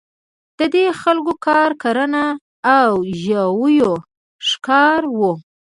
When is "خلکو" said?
1.01-1.33